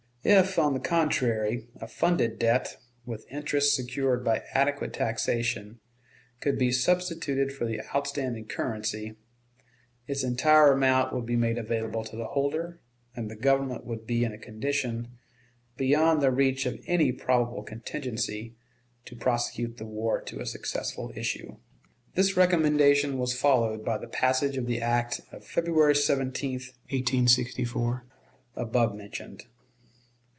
If, 0.23 0.59
on 0.59 0.75
the 0.75 0.79
contrary, 0.79 1.65
a 1.77 1.87
funded 1.87 2.37
debt, 2.37 2.77
with 3.07 3.25
interest 3.31 3.73
secured 3.75 4.23
by 4.23 4.43
adequate 4.53 4.93
taxation, 4.93 5.79
could 6.41 6.59
be 6.59 6.71
substituted 6.71 7.51
for 7.51 7.65
the 7.65 7.81
outstanding 7.95 8.45
currency, 8.45 9.15
its 10.05 10.23
entire 10.23 10.73
amount 10.73 11.11
would 11.11 11.25
be 11.25 11.35
made 11.35 11.57
available 11.57 12.03
to 12.03 12.15
the 12.15 12.27
holder, 12.27 12.79
and 13.15 13.31
the 13.31 13.35
Government 13.35 13.83
would 13.83 14.05
be 14.05 14.23
in 14.23 14.31
a 14.31 14.37
condition, 14.37 15.07
beyond 15.75 16.21
the 16.21 16.29
reach 16.29 16.67
of 16.67 16.79
any 16.85 17.11
probable 17.11 17.63
contingency, 17.63 18.53
to 19.05 19.15
prosecute 19.15 19.77
the 19.77 19.87
war 19.87 20.21
to 20.21 20.39
a 20.39 20.45
successful 20.45 21.11
issue. 21.15 21.57
This 22.13 22.37
recommendation 22.37 23.17
was 23.17 23.33
followed 23.33 23.83
by 23.83 23.97
the 23.97 24.07
passage 24.07 24.55
of 24.55 24.67
the 24.67 24.81
act 24.81 25.21
of 25.31 25.43
February 25.43 25.95
17, 25.95 26.51
1864, 26.51 28.05
above 28.55 28.93
mentioned. 28.93 29.47